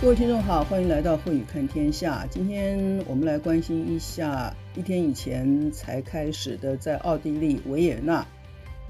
[0.00, 2.26] 各位听众好，欢迎来到慧宇看天下。
[2.30, 8.26] 今天我们来关心一下一天以前才开始的，在奥地利维也纳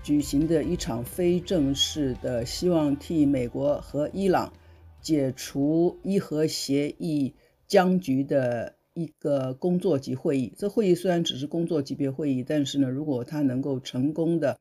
[0.05, 4.53] 举行的一场非正式的，希望替美国和伊朗
[5.01, 7.35] 解除伊核协议
[7.67, 10.55] 僵局的一个工作级会议。
[10.57, 14.61] 这会议虽然只是工作级别会议，但是呢，如果它能够成功的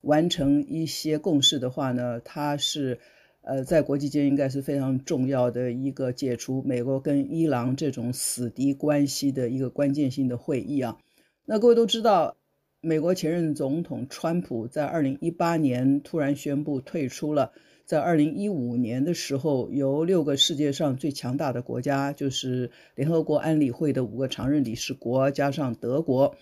[0.00, 2.98] 完成一些共识的话呢，它是。
[3.46, 10.98] 呃，在国际间应该是非常重要的一个解除美国跟伊朗这种死敌关系的一个关键性的会议啊。
[11.44, 12.36] 那各位都知道，
[12.80, 17.52] 美国前任总统川普在二零一八年突然宣布退出了，
[17.84, 26.34] 在二零一五年的时候，由六个世界上最强大的国家，就是联合国安理会的五个常任理事国加上德国，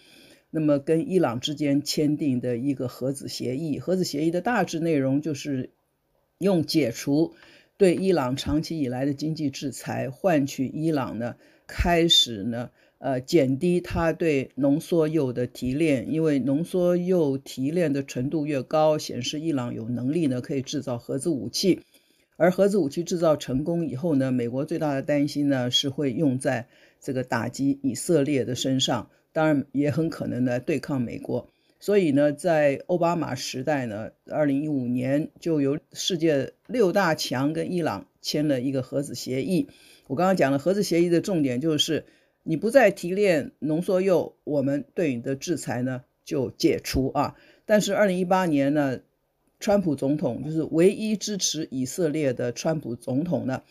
[0.49, 3.79] 那么跟伊朗之间签订的一个核子协议。
[3.79, 5.75] 核子协议的大致内容就是。
[6.39, 7.35] 用解除
[7.77, 21.81] 对伊朗长期以来的经济制裁，换取伊朗呢开始呢呃减低它对浓缩铀的提炼，因为浓缩铀提炼的纯度越高，显示伊朗有能力呢可以制造核子武器，
[22.37, 26.69] 而核子武器制造成功以后呢，美国最大的担心呢是会用在
[27.01, 31.49] 这个打击以色列的身上，当然也很可能呢对抗美国。
[31.85, 39.69] 所以呢，在奥巴马时代呢，二零一五年就由世界六大强跟伊朗签了一个核子协议。
[40.07, 42.07] 我刚刚讲了核子协议的重点就是，
[42.43, 47.37] 你不再提炼浓缩铀，我们对你的制裁呢就解除啊。
[47.67, 49.01] 但是二零一八年呢，
[49.61, 53.63] 川普总统就是唯一支持以色列的川普总统呢，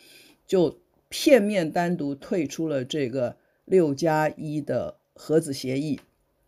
[0.45, 0.77] 就
[1.09, 5.99] 片面单独退出了这个六加一的核子协议。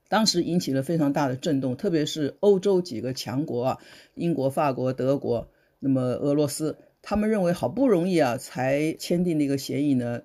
[0.07, 3.79] 当时引起了非常大的震动，特别是欧洲几个强国啊，
[4.13, 10.21] 英国、法国、德国，那么俄罗斯，他们认为好不容易啊才签订那个协议呢，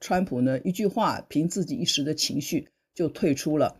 [0.00, 3.76] 川普呢一句话，凭自己一时的情绪就退出了。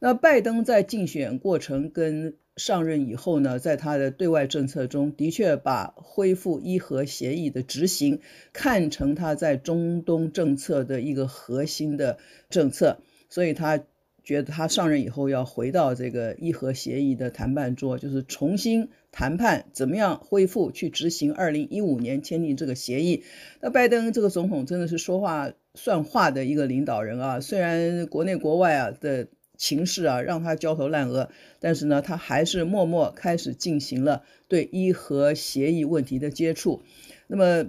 [0.00, 8.20] 那拜登在竞选过程跟上任以后呢，在他的对外政策中的确把恢复伊核协议的执行
[8.52, 12.18] 看成他在中东政策的一个核心的
[12.50, 12.98] 政策，
[13.30, 13.82] 所以他。
[14.24, 23.22] 觉得他上任以后要回到这个伊核协议的谈判桌，就是重新谈判，怎么样恢复去执行二零一五年签订这个协议。
[23.60, 31.28] 那拜登这个总统真的是说话算话的一个领导人啊，虽然国内国外啊的情势啊让他焦头烂额，
[31.60, 36.80] 但是呢，他还是默默开始进行了对伊核协议问题的接触。
[37.26, 37.66] 那么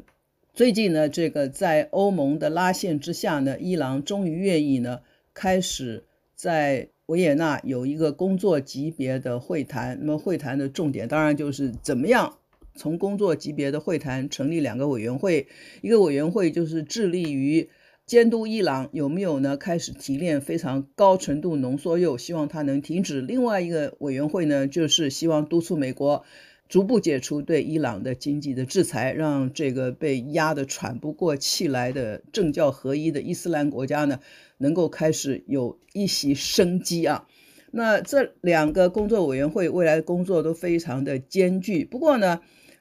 [0.53, 5.01] 最近呢，这个在欧盟的拉线之下呢，伊朗终于愿意呢
[5.33, 6.05] 开始。
[6.35, 12.37] 在维也纳有一个工作级别的会谈，那么会谈的重点当然就是怎么样
[12.75, 15.47] 从工作级别的会谈成立两个委员会，
[15.81, 17.69] 一个委员会就是致力于
[18.05, 26.23] 监督伊朗有没有呢开始提炼非常高纯度浓缩铀，希望它能停止；另外一个委员会呢，就是希望督促美国
[26.67, 34.19] 逐步解除对伊朗的经济的制裁，让这个被压得喘不过气来的政教合一的伊斯兰国家呢。
[34.57, 37.27] 能够开始有一席生机啊，
[37.71, 41.83] 那这两个工作委员会未来的工作都非常的艰巨。
[41.83, 42.39] 不过呢，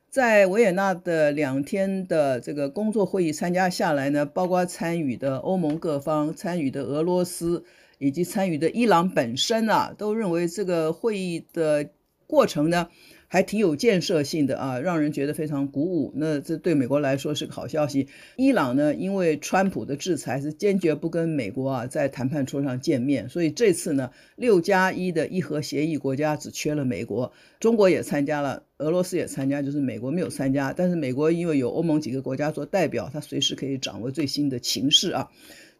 [0.09, 7.65] 在维也纳的两天的这个工作会议参加下来呢，包括参与的欧盟各方、参与的俄罗斯
[7.99, 11.91] 以及参与的伊朗本身啊，都认为这个会议的
[12.28, 12.87] 过程呢。
[13.34, 16.12] 还挺有建设性的啊，让人觉得非常鼓舞。
[16.15, 18.06] 那这对美国来说是个好消息。
[18.37, 30.73] 伊朗呢，因为川普的制裁是坚决不跟美国啊在谈判桌上见面，所以这次呢，六加一的伊核协议国家只缺了美国，中国也参加了，俄罗斯也参加，就是美国没有参加。
[30.73, 35.28] 但是美国因为有欧盟几个国家做代表，他随时可以掌握最新的情势啊，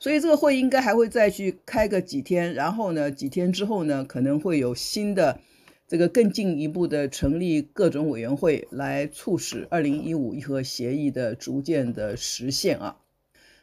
[0.00, 5.38] 所以这个会应该还会再去开个几天，然后呢，几天之后呢，可能会有新的。
[5.86, 12.96] 这个更进一步的成立各种委员会，来促使二零一五伊核协议的逐渐的实现啊。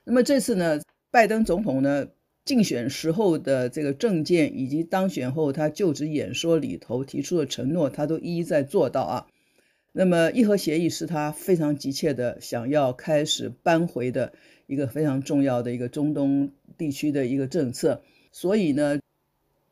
[0.04, 0.80] 那么这次呢，
[1.10, 2.08] 拜登总统呢
[2.46, 9.28] 竞选时候的这个政见，以及当选后他就职演说里头提出的承诺，他都一一在做到啊。
[9.92, 14.32] 那么伊核协议是他非常急切的想要开始扳回的
[14.68, 19.01] 一个非常重要的一个中东地区的一个政策，所以呢。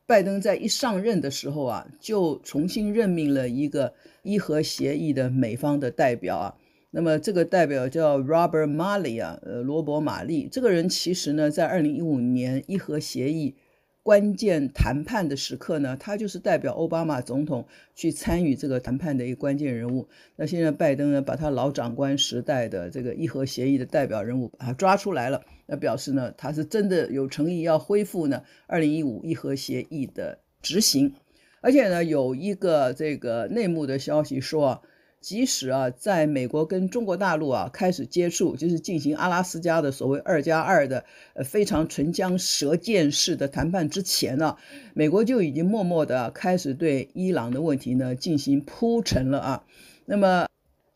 [0.10, 6.56] 拜登在一上任的时候啊，就重新任命了一个伊核协议的美方的代表啊。
[6.90, 10.50] 那么这个代表叫 Robert Malley 啊，呃，罗伯·马利。
[10.52, 13.54] 这个人其实呢，在二零一五年伊核协议
[14.02, 20.08] 关键谈判的时刻呢，他就是代表奥巴马总统去参与这个谈判的一个关键人物。
[20.36, 31.14] 那现在拜登呢，把他老长官时代的这个伊核协议的代表人物把他抓出来了，那表示呢，他是真的有诚意要恢复呢二零一五伊核协议的执行。
[31.62, 34.82] 而且呢，有一个这个内幕的消息说啊。
[35.22, 44.56] 即使啊，在美国跟中国大陆啊开始接触，就是进行阿拉斯加的所谓二加二的呃非常唇枪舌剑式的谈判之前呢，
[44.94, 49.64] 美国就已经默默的开始对伊朗的问题呢进行铺陈了啊。
[50.06, 50.48] 那么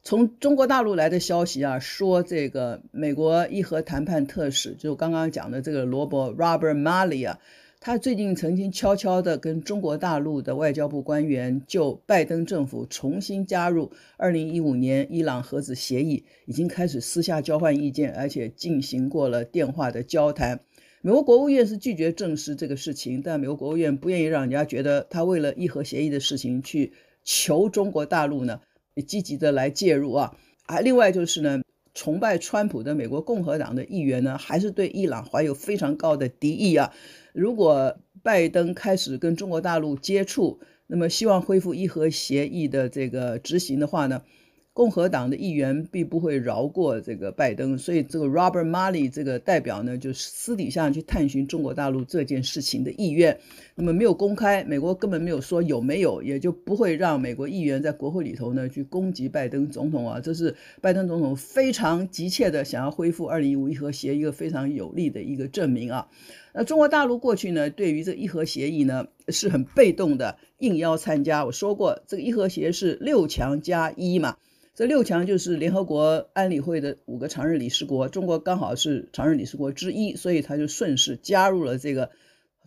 [0.04, 7.40] 从中国大陆来的消息啊，说这个美国伊核谈判特使，就刚刚讲的这个罗伯 Robert Malley 啊。
[7.86, 20.62] 他最近曾经悄悄地跟中国大陆的外交部官员就拜登政府重新加入2015年伊朗核子协议，已经开始私下交换意见，而且进行过了电话的交谈。
[21.02, 26.94] 美国国务院是拒绝证实这个事情，但美国国务院不愿意让人家觉得他为了伊核协议的事情去
[27.26, 28.62] 求中国大陆呢，
[29.06, 30.38] 积极的来介入啊。
[30.68, 31.62] 啊，另外就是呢，
[31.94, 36.92] 崇拜川普的美国共和党的议员呢，还是对伊朗怀有非常高的敌意啊。
[37.34, 44.24] 如果拜登开始跟中国大陆接触，那么希望恢复伊核协议的这个执行的话呢，
[44.74, 53.38] 共和党的议员必不会饶过这个拜登，所以这个 Robert Malley 这个代表呢，就私底下去探寻中国大陆这件事情的意愿。
[53.76, 60.20] 那么没有公开，美国根本没有说有没有，也就不会让美国议员在国会里头呢去攻击拜登总统啊。
[60.20, 66.08] 这是拜登总统非常急切的想要恢复二零一五伊核协议一个非常有力的一个证明啊。
[66.52, 71.46] 那中国大陆过去呢，对于这伊核协议呢是很被动的，应邀参加。
[71.46, 74.38] 我说过，这个伊核协是六强加一嘛。
[74.76, 82.10] 这六强就是联合国安理会的五个常任理事国，中国刚好是常任理事国之一，所以他就顺势加入了这个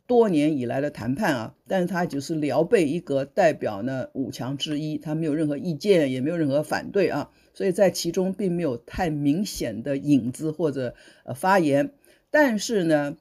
[0.06, 1.54] 多年以来的谈判啊。
[1.66, 10.94] 但是他就是聊备一格，代表呢五强之一，他没有任何意见，也没有任何反对啊，所以在其中并没有太明显的影子或者
[11.24, 11.90] 呃发言。
[12.30, 13.16] 但是呢，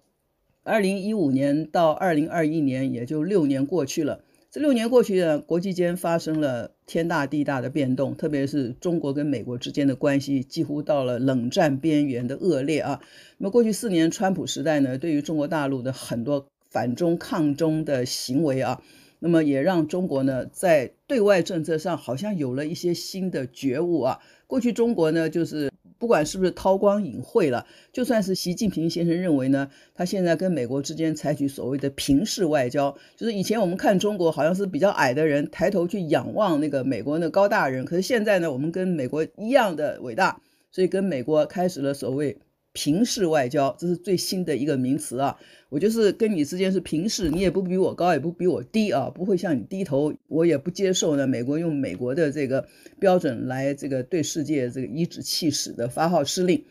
[0.62, 4.22] 二零一五年到二零二一年，也就六年过去了。
[4.56, 13.02] 这六年过去呢，国际间发生了天大地大的变动，特别是中国跟美国之间的关系几乎到了冷战边缘的恶劣啊。
[13.38, 18.82] 那么过去四年川普时代呢，对于中国大陆的很多反中抗中的行为啊，
[19.20, 24.20] 那么也让中国呢在对外政策上好像有了一些新的觉悟啊。
[24.48, 25.70] 过去中国呢就是。
[25.98, 42.38] 不管是不是韬光隐晦了，就算是习近平先生认为呢，他现在跟美国之间采取所谓的平视外交，就是以前我们看中国好像是比较矮的人，抬头去仰望那个美国那高大人，可是现在呢，我们跟美国一样的伟大，所以跟美国开始了所谓。
[42.76, 45.40] 平视外交，这是最新的一个名词啊！
[45.70, 51.26] 我就是跟你之间是平视，你也不比我高，也不比我低啊，不会向你低头，我也不接受呢。
[51.26, 52.68] 美国用美国的这个
[53.00, 56.66] 标准来这个对世界这个颐指气使的发号施令。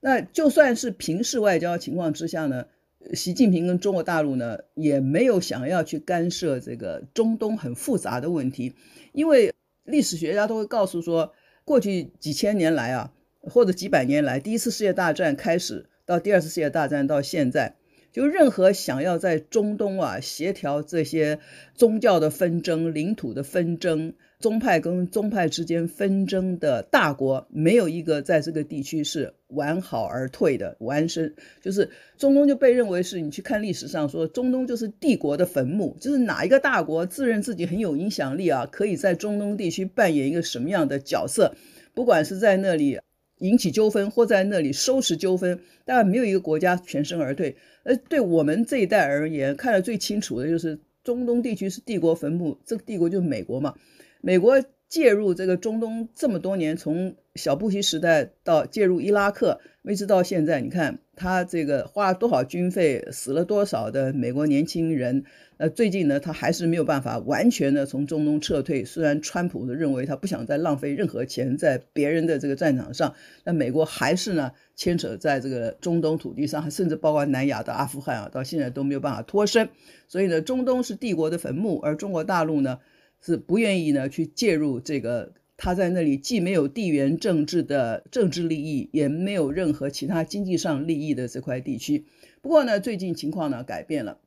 [0.00, 2.66] 那就算是平视外交情况之下呢，
[3.14, 8.74] 习近平跟中国大陆呢也没有想要去干涉这个中东很复杂的问题，
[9.12, 9.54] 因为
[9.84, 11.32] 历史学家都会告诉说，
[11.64, 13.14] 过去几千年来啊。
[13.40, 17.76] 或者几百年来，第一次世界大战开始到第二次世界大战到现在，
[18.12, 21.38] 就任何想要在中东啊协调这些
[21.74, 30.76] 宗教的纷争、领土的纷争、宗派跟宗派之间纷争的大国，没有一个在这个地区是完好而退的。
[30.80, 41.54] 完胜就是中东就被认为是你去看历史上说，中东就是帝国的坟墓，就是哪一个大国自认自己很有影响力啊，可以在中东地区扮演一个什么样的角色，
[41.94, 42.98] 不管是在那里。
[43.38, 47.56] 引起纠纷或在那里收拾纠纷，但没有一个国家全身而退。
[47.84, 53.74] 呃对我们这一代而言，看得最清楚的就是中东地区是帝国坟墓，这个帝国就是美国嘛。
[54.20, 65.24] 美国介入这个中东这么多年，从小布希时代到介入伊拉克，一直到现在，你看他这个花了多少军费，死了多少的美国年轻人。
[65.58, 68.84] 呃，最近呢，他还是没有办法完全的从中东撤退。
[68.84, 79.68] 虽然川普认为他不想再浪费任何钱在别人的这个战场上，但美国还是呢牵扯在这个中东土地上，甚至包括南亚的阿富汗啊，到现在都没有办法脱身。
[80.06, 82.78] 所以呢，中东是帝国的坟墓，而中国大陆呢
[83.24, 85.32] 是不愿意呢去介入这个。
[85.60, 92.04] 他在那里既没有地缘政治的政治利益，也没有任何其他经济上利益的这块地区。
[92.40, 94.18] 不过呢，最近情况呢改变了。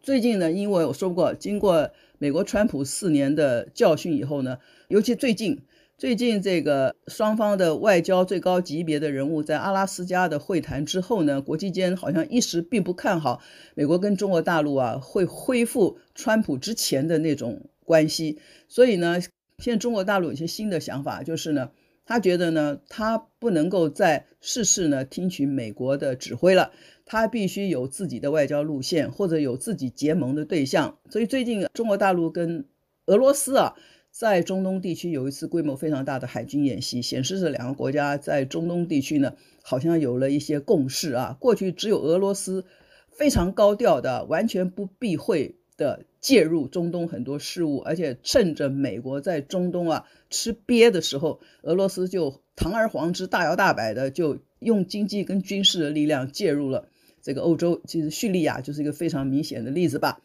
[0.00, 5.62] 最近呢，因为我说过，经过美国川普四年的教训以后呢，尤其最近
[5.98, 13.42] 最近这个双方的外交最高级别的人物在阿拉斯加的会谈之后呢，国际间好像一时并不看好
[13.74, 18.38] 美国跟中国大陆啊会恢复川普之前的那种关系。
[18.68, 19.20] 所以呢，
[19.58, 21.70] 现在中国大陆有些新的想法，就是呢，
[22.06, 26.70] 他觉得呢，他不能够再事事呢听取美国的指挥了，
[27.04, 30.98] 他必须有自己的外交路线，或者有自己结盟的对象。
[31.10, 32.64] 所以最近中国大陆跟
[33.06, 33.74] 俄罗斯啊。
[34.12, 41.36] 在中东地区有一次规模非常大的海军演习，显示着两个国家在中东地区呢，好像有了一些共识啊。
[41.38, 42.64] 过去只有俄罗斯
[43.12, 56.86] 非常高调的、完全不避讳的介入中东很多事务，而且趁着美国在中东啊吃瘪的时候，俄罗斯就堂而皇之、大摇大摆的就用经济跟军事的力量介入了
[57.22, 57.80] 这个欧洲。
[57.86, 60.20] 其实叙利亚就是一个非常明显的例子吧。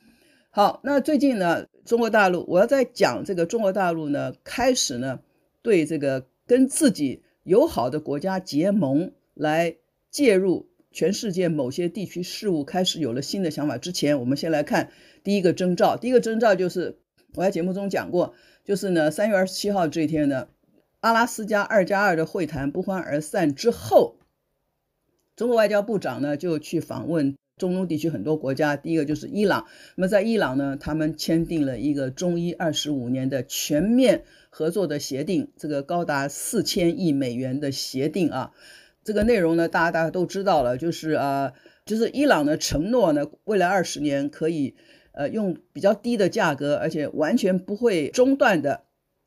[0.52, 5.22] 好，那最近呢，中国大陆，我要再讲这个中国大陆呢，开始呢，
[5.62, 9.78] 对这个跟自己友好的国家结盟，来
[10.12, 13.78] 介入全世界某些地区事务，开始有了新的想法。
[13.78, 14.92] 之前，我们先来看
[15.26, 17.00] 第一个征兆，第一个征兆就是
[17.34, 18.34] 我在节目中讲过，
[18.64, 20.48] 就是呢，三月二十七号这一天呢，
[21.02, 24.16] 阿拉斯加二加二的会谈不欢而散之后，
[25.36, 27.36] 中国外交部长呢就去访问。
[27.58, 29.66] 中东地区很多国家，第一个就是伊朗。
[29.96, 38.52] 那么在伊朗呢，他们签订了一个中伊二十五年的全面合作的协定，这个高达四千亿美元的协定啊。
[39.06, 41.54] 这个内容呢，大家大家都知道了，就是啊，
[41.86, 44.76] 就是伊朗的承诺呢，未来二十年可以
[45.14, 48.82] 呃用比较低的价格，而且完全不会中断的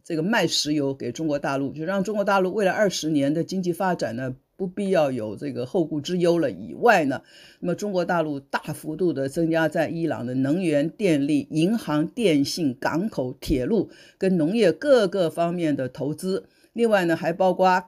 [0.04, 4.36] 这个卖石油给中国大陆，就让中国大陆未来二十年的经济发展呢。
[4.58, 6.50] 不必要有这个后顾之忧了。
[6.50, 7.22] 以外呢，
[7.60, 16.48] 那么中国大陆大幅度的增加在伊朗的能源、电力、银行、电信、港口、铁路跟农业各个方面的投资。
[16.72, 17.84] 另外呢，还包括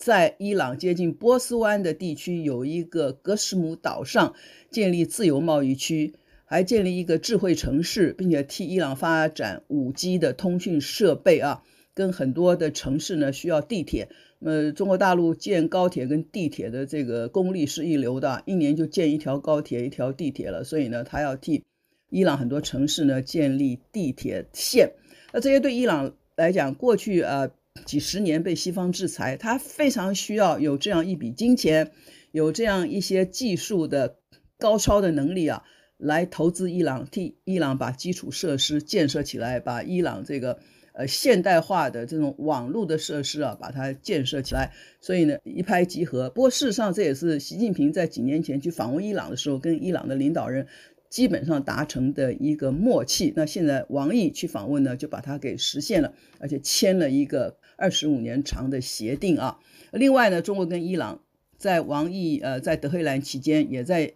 [0.00, 4.34] 在伊朗接近波斯湾的地区有一个格什姆岛上
[4.70, 6.14] 建立自由贸易区，
[6.46, 14.08] 还建立一个智慧城市，并且替伊朗发展 5G 的通讯设备啊，跟很多的城市呢需要地铁。
[14.38, 20.64] 呃，中国大陆建高铁跟地铁的这个功力是一流的，一年就建一条高铁、一条地铁了。
[20.64, 21.62] 所以呢，他要替
[22.08, 24.94] 伊朗很多城市呢建立地铁线。
[25.30, 27.50] 那这些对伊朗来讲，过去呃
[27.84, 31.90] 几十年被西方制裁，他非常需要有这样一笔金钱，
[32.32, 34.16] 有这样一些技术的
[34.58, 35.62] 高超的能力啊，
[35.96, 40.58] 来投资伊朗，替伊朗把基础设施建设起来，把伊朗这个。
[40.92, 46.28] 呃，现代化的这种网络的设施啊，把它建设起来，所以呢，一拍即合。
[46.30, 50.66] 不过事实上，这也是习近平在几年前去访问伊朗的时候，跟伊朗的领导人
[51.10, 53.34] 基本上达成的一个默契。
[53.36, 59.58] 那现在王毅去访问呢，就把它给实现了，而且签了一个二十五年长的协定啊。
[59.92, 61.20] 另外呢，中国跟伊朗
[61.58, 64.14] 在王毅呃在德黑兰期间，也在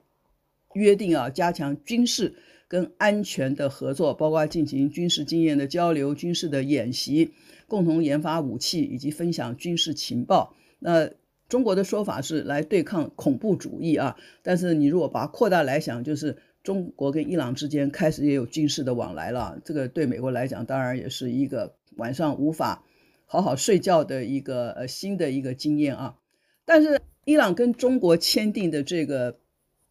[0.72, 2.36] 约定啊，加强军事。
[2.66, 7.30] 跟安全的合作，包括进行军事经验的交流、军事的演习、
[7.68, 10.56] 共同研发武器以及分享军事情报。
[10.80, 11.10] 那
[11.48, 19.60] 中国的说法是来对抗恐怖主义啊，但是你如果把它扩大来想，就是中国跟伊朗之间开始也有军事的往来了。
[19.64, 22.82] 这个对美国来讲，当然也是一个晚上无法
[23.26, 26.16] 好好睡觉的一个呃新的一个经验啊。
[26.64, 29.38] 但是伊朗跟中国签订的这个。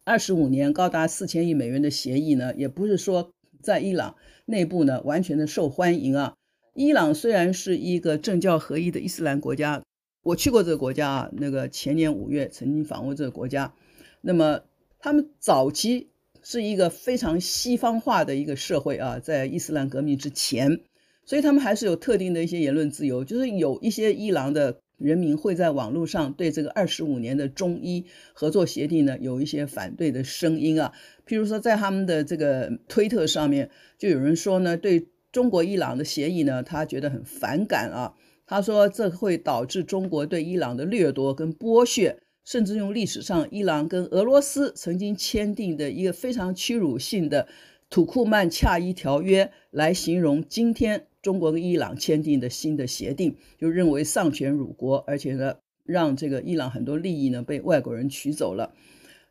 [0.06, 6.34] 二十五年高达四千亿美元的协议呢，也不是说在伊朗内部呢完全的受欢迎啊。
[6.74, 9.82] 伊朗虽然是一个政教合一的伊斯兰国家，
[10.22, 13.72] 我去过这个国家啊，那个前年五月曾经访问这个国家。
[14.20, 14.60] 那么
[14.98, 16.10] 他们早期
[16.44, 20.78] 是一个非常西方化的一个社会啊，在伊斯兰革命之前，
[21.24, 24.78] 所以他们还是有特定的一些言论自由，就是有一些伊朗的。
[24.96, 30.92] 人民会在网络上对这个二十五年的中伊合作协定呢有一些反对的声音啊，
[31.26, 38.14] 譬如说在他们的这个推特上面就有人说呢，对中国伊朗的协议呢，他觉得很反感啊。
[38.46, 47.48] 他说这会导致中国对伊朗的掠夺跟剥削，甚至用历史上伊朗跟俄罗斯曾经签订的一个非常屈辱性的
[47.90, 51.06] 土库曼恰伊条约来形容今天。
[51.22, 58.74] 中国跟伊朗签订的新的协定，就认为丧权辱国，而且呢，让这个伊朗很多利益呢被外国人取走了。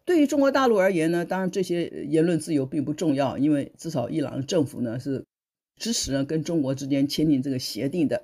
[0.04, 5.24] 对于中国大陆而言呢，当然这些言论自由并不重要，因为至少伊朗政府呢是
[5.80, 8.24] 支持呢跟中国之间签订这个协定的。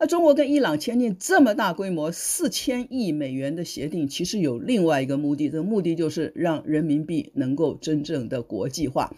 [0.00, 9.14] 那中国跟伊朗签订这么大规模四千亿美元的协定，其实有另外一个目的，这个目的就是让人民币能够真正的国际化。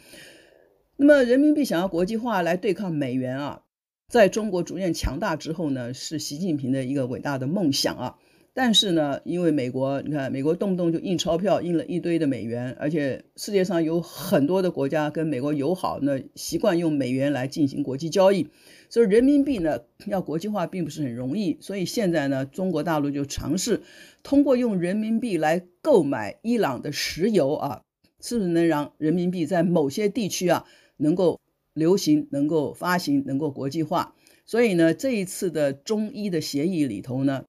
[0.97, 3.63] 那么人民币想要国际化来对抗美元啊。
[4.09, 8.19] 在中国逐渐强大之后呢，是习近平的一个伟大的梦想啊。
[8.55, 18.49] 但是呢，因为美国，你看，美国动不动就印钞票，印了一堆的美元，而且世界上有很多的国家跟美国友好，那习惯用美元来进行国际交易，
[18.91, 21.57] 所以人民币呢要国际化并不是很容易。
[21.63, 23.81] 所以现在呢，中国大陆就尝试
[24.23, 27.81] 通过用人民币来购买伊朗的石油啊，
[28.21, 30.67] 是不是能让人民币在某些地区啊
[30.99, 31.41] 能够
[31.73, 34.15] 流行、能够发行、能够国际化？
[34.45, 37.45] 所以呢，这一次的中伊的协议里头呢。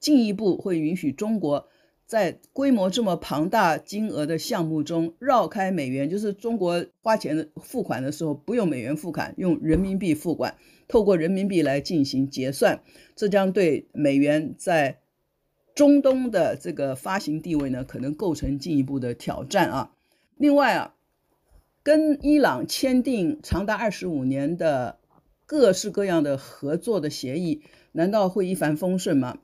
[0.00, 1.68] 进一步会允许中国
[2.06, 10.56] 在规模这么庞大金额的项目中绕开美元，就是中国花钱的付款的时候不用美元付款，用人民币付款，
[10.88, 12.80] 透过人民币来进行结算，
[13.14, 15.00] 这将对美元在
[15.74, 19.92] 中东的这个发行地位呢，可能构成进一步的挑战啊。
[20.36, 20.94] 另外啊，
[21.82, 24.98] 跟伊朗签订长达二十五年的
[25.44, 27.62] 各式各样的合作的协议，
[27.92, 29.38] 难道会一帆风顺吗？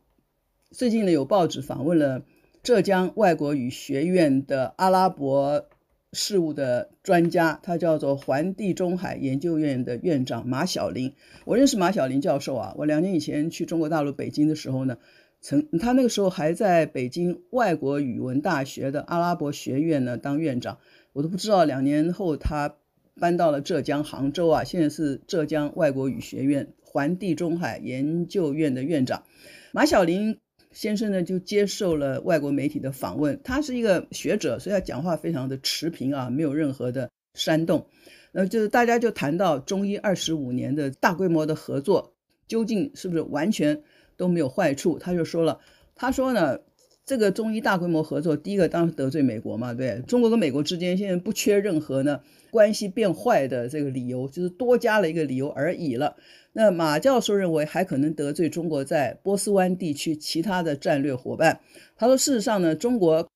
[0.76, 2.25] 最近呢，有报纸访问了
[2.64, 5.69] 浙江外国语学院的阿拉伯
[6.12, 11.12] 事务的专家，他叫做环地中海研究院的院长马晓林。
[11.45, 14.99] 我认识马晓林教授啊，我两年以前去中国大陆北京的时候呢，
[15.40, 20.78] 曾他那个时候还在北京外国语文大学的阿拉伯学院呢当院长，
[21.12, 22.75] 我都不知道两年后他
[23.21, 29.23] 搬到了浙江杭州啊，现在是浙江外国语学院环地中海研究院的院长
[29.71, 30.40] 马晓林。
[30.75, 33.40] 先生呢，就接受了外国媒体的访问。
[33.43, 37.87] 他是一个学者，所以他讲话非常的持平啊，没有任何的煽动。
[38.33, 42.12] 那就是大家就谈到中医二十五年的大规模的合作，
[42.49, 43.81] 究竟是不是完全
[44.16, 44.99] 都没有坏处？
[44.99, 45.61] 他就说了，
[45.95, 46.59] 他说呢，
[47.07, 52.21] 这个中医大规模合作，第一个当然得罪美国嘛，对，中国跟美国之间现在不缺任何呢
[52.51, 56.17] 关系变坏的这个理由，就是多加了一个理由而已了。
[56.55, 61.61] 那马教授认为还可能得罪中国在波斯湾地区其他的战略伙伴。
[61.97, 63.29] 他说，事实上呢，中国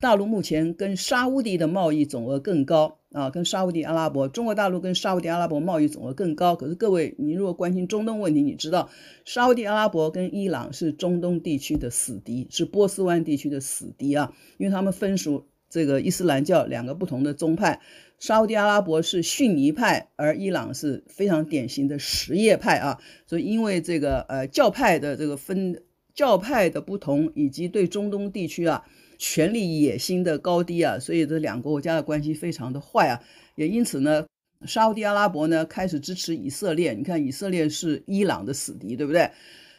[0.00, 6.56] 大陆目前跟沙乌地的贸易总额更高啊，跟沙乌地阿拉伯，中国大陆跟沙乌地阿拉伯贸易总额更高。
[6.56, 8.88] 可是各位，你如果关心中东问题，你知道
[9.24, 17.80] 沙乌地阿拉伯跟伊朗是中东地区的死敌，是波斯湾地区的死敌啊，因为他们分属这个伊斯兰教两个不同的宗派。
[18.18, 25.82] 沙乌地阿拉伯是逊尼派，而伊朗是非常典型的什叶派啊，所以因为这个呃教派的这个分
[26.14, 28.84] 教派的不同，以及对中东地区啊
[29.24, 33.22] 权力野心的高低啊，所以这两个国家的关系非常的坏啊，
[33.54, 34.26] 也因此呢，
[34.66, 39.30] 沙乌地阿拉伯呢开始支持以色列，你看以色列是伊朗的死敌，对不对？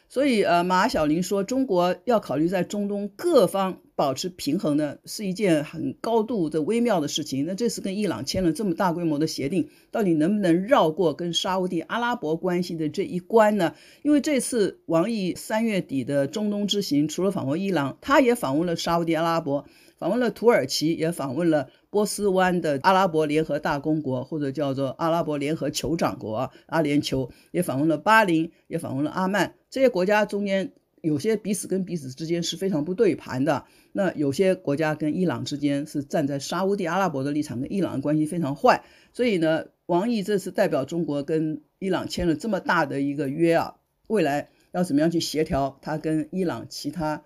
[0.08, 7.46] 所以，呃，马晓玲说，中国要考虑在中东各方保持平衡呢，是一件很高度的微妙的事情。
[7.46, 13.74] 那这次跟伊朗签了这么大规模的协定，到底能不能绕过跟沙乌地阿拉伯关系的这一关呢？
[14.02, 19.64] 因为这次王毅三月底的中东之行，除了访问伊朗，他也访问了沙乌地阿拉伯，
[19.96, 21.68] 访问了土耳其，也访问了。
[21.94, 29.54] 波斯湾的阿拉伯联合大公国，或者叫做阿拉伯联合酋长国，阿联酋也访问了巴林，也访问了阿曼。
[29.70, 30.72] 这些国家中间
[31.04, 33.64] 有些彼此跟彼此之间是非常不对盘的。
[33.92, 38.82] 那有些国家跟伊朗之间是站在沙乌地阿拉伯的立场，跟伊朗的关系非常坏。
[39.12, 43.76] 所以呢，王毅这次代表中国跟伊朗签了这么大的一个约啊，
[44.08, 47.22] 未来要怎么样去协调他跟伊朗其他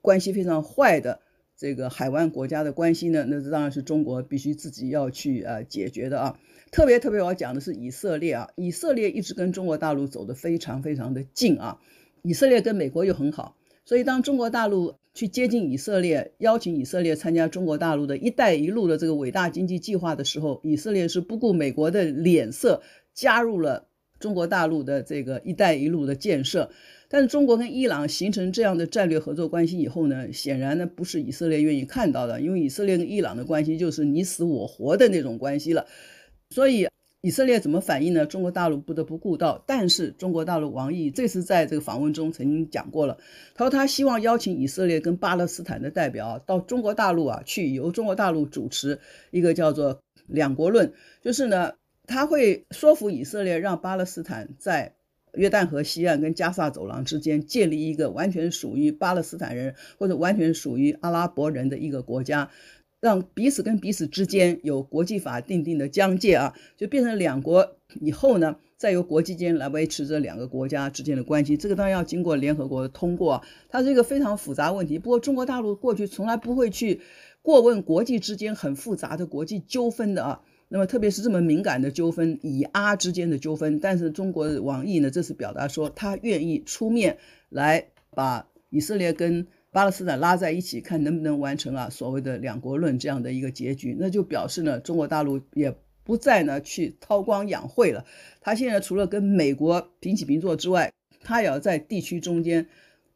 [0.00, 1.20] 关系非常坏的。
[1.56, 6.38] 这个海湾国家的关系呢，那当然是中国必须自己要去呃解决的啊。
[6.72, 11.78] 特别特别我要讲的是以色列啊，以色列一直跟中国大陆走得非常非常的近啊。
[12.22, 22.80] 以色列跟美国又很好，所以当中国大陆去接近以色列，邀请以色列参加中国大陆的一带一路的这个伟大经济计划的时候，以色列是不顾美国的脸色，
[23.12, 23.88] 加入了
[24.20, 26.70] 中国大陆的这个一带一路的建设。
[27.08, 35.86] 但是中国跟伊朗形成这样的战略合作关系以后呢，显然呢不是以色列愿意看到的，因为以色列跟伊朗的关系就是你死我活的那种关系了。
[36.48, 36.86] 所以
[37.22, 38.26] 以色列怎么反应呢？
[38.26, 39.62] 中国大陆不得不顾到。
[39.66, 43.16] 但是中国大陆王毅这次在这个访问中曾经讲过了，
[43.54, 48.98] 他说他希望邀请以色列跟巴勒斯坦的代表到中国大陆啊去，由中国大陆主持
[49.30, 51.72] 一个叫做两国论，就是呢
[52.06, 54.94] 他会说服以色列让巴勒斯坦在。
[55.34, 62.50] 约旦河西岸跟加萨走廊之间建立一个完全属于巴勒斯坦人或者完全属于阿拉伯人的一个国家，
[63.02, 71.56] 让彼此跟彼此之间有国际法定定的疆界啊，就变成两国以后呢，再由国际间来维持这两个国家之间的关系。
[71.56, 75.00] 这个当然要经过联合国的通过，它是一个非常复杂问题。
[75.00, 77.00] 不过中国大陆过去从来不会去
[77.42, 80.40] 过问国际之间很复杂的国际纠纷的啊。
[80.68, 98.04] 那么特别是这么敏感的纠纷，以阿之间的纠纷，但是中国网易呢这次表达说，他愿意出面来把以色列跟巴勒斯坦拉在一起，看能不能完成啊所谓的两国论这样的一个结局，那就表示呢，中国大陆也不再呢去韬光养晦了。
[98.42, 102.66] 他现在除了跟美国平起平坐之外，他也要在地区中间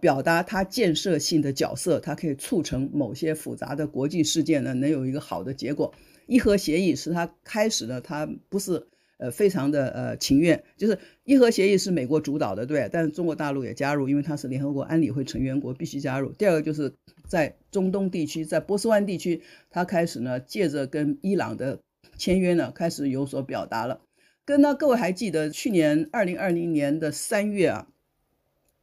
[0.00, 5.92] 表达他建设性的角色，他可以促成某些复杂的国际事件呢能有一个好的结果。
[6.26, 8.86] 伊核协议是他开始的，他不是。
[9.18, 16.30] 呃，非常的呃情愿，就是伊核协议是美国主导的，对，但是中国大陆也加入，因为它是联合国安理会成员国，必须加入。
[16.32, 16.92] 第二个就是
[17.26, 21.80] 在中东地区，在波斯湾地区，他开始呢，借着跟伊朗的
[22.18, 24.02] 签约呢，开始有所表达了。
[24.44, 27.88] 跟呢，各位还记得去年二零二零年的三月啊，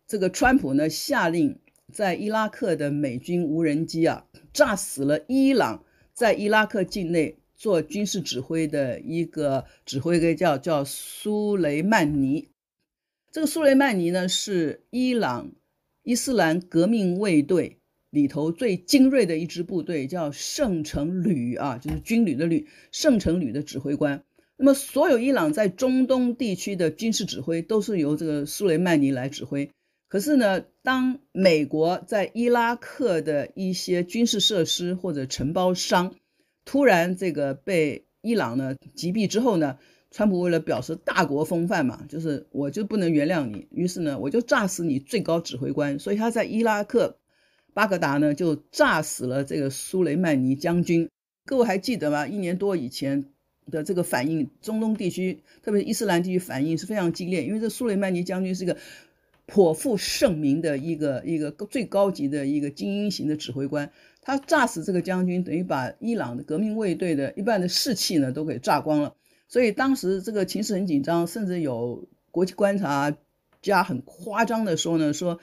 [0.08, 1.60] 这个川普呢下令
[1.92, 7.38] 在伊拉克的美军无人机啊，炸死了伊朗在伊拉克境内。
[7.64, 12.50] 做军事指挥的一个指挥官叫叫苏雷曼尼，
[13.32, 15.54] 这个苏雷曼尼呢是伊朗
[16.04, 17.78] 伊斯兰革命卫队
[18.10, 24.26] 里头最精锐的一支部队，叫圣城旅啊，就是军旅的旅，圣城旅的指挥官。
[24.58, 29.70] 那么所有伊朗在中东地区的军事指挥都是由这个苏雷曼尼来指挥。
[30.10, 36.14] 可是呢，当美国在伊拉克的一些军事设施或者承包商，
[36.66, 39.78] 突然，这个被伊朗呢击毙之后呢，
[40.12, 46.00] 川普为了表示大国风范嘛，就是我就不能原谅你，于是呢，我就炸死你最高指挥官。
[46.00, 47.18] 所以他在伊拉克
[47.74, 51.10] 巴格达呢就炸死了这个苏雷曼尼将军。
[51.46, 52.26] 各位还记得吗？
[52.28, 53.26] 一年多以前
[53.70, 58.78] 的这个反应，中东地区，特别是伊斯兰地区反应是非常激烈，因为这苏雷曼尼将军是一个
[59.46, 63.92] 颇负盛名的一个一个最高级的一个精英型的指挥官。
[64.24, 69.14] 他炸死这个将军，等于把伊朗的革命卫队的一半的士气呢都给炸光了。
[69.48, 73.16] 所以当时这个情势很紧张，甚至有国际观察
[73.62, 75.40] 家很夸张的说呢，说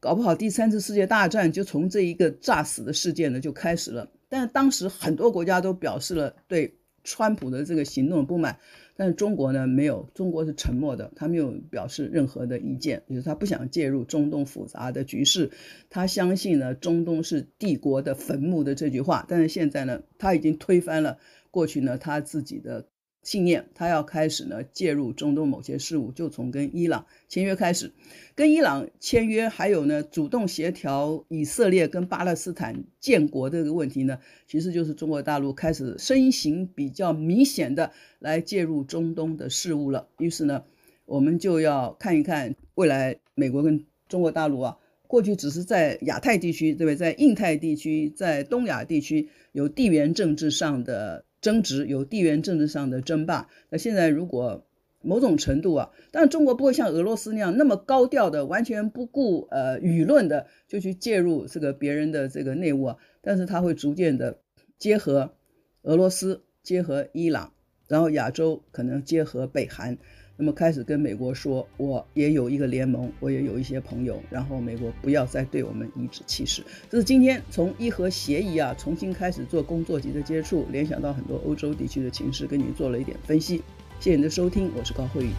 [0.00, 4.08] 搞不好第三次世界大战就从这一个炸死的事件呢就开始了。
[4.28, 8.58] 但是当时很多国家都表示了对川普的这个行动的不满。
[8.96, 15.50] 但是中国呢，没有，中国是沉默的，他没有表示任何的意见，就是他不想介入中东复杂的局势，
[15.90, 19.24] 他相信呢，中东是帝国的坟墓的这句话。
[19.28, 21.18] 但是现在呢，他已经推翻了
[21.50, 22.86] 过去呢他自己的。
[23.22, 27.92] 信念，他要开始呢介入中东某些事务，就从跟伊朗签约开始，
[28.34, 40.08] 跟伊朗签约，还有呢主动协调以色列跟巴勒斯坦建国这个问题呢，其实就是中国大陆开始身形比较明显的来介入中东的事务了。
[40.18, 40.64] 于是呢，
[41.04, 46.96] 我们就要看一看未来美国跟中国大陆啊，过去只是在亚太地区，对不对？
[46.96, 51.24] 在印太地区，在东亚地区有地缘政治上的。
[51.42, 54.64] 争执有地缘政治上的争霸，那现在如果
[55.02, 64.38] 某种程度啊，但中国不会像俄罗斯那样那么高调的，完全不顾呃舆论的就去介入这个别人的这个内务啊，但是他会逐渐的
[64.78, 65.34] 结合
[65.82, 67.52] 俄罗斯，结合伊朗，
[67.88, 69.98] 然后亚洲可能结合北韩。
[70.36, 76.62] 那么开始跟美国说，我也有一个联盟，我也有一些朋友，然后美国不要再对我们颐指气使。
[76.90, 83.62] 这是今天从伊核协议啊重新开始做工作级的接触，联想到很多欧洲地区的情势，跟你做了一点分析。
[84.00, 85.30] 谢谢你的收听，我是高慧宇。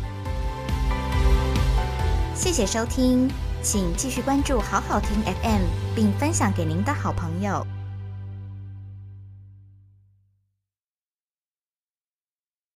[2.36, 3.28] 谢谢收听，
[3.62, 5.62] 请继续关注好好听 FM，
[5.96, 7.66] 并分享给您的好朋友。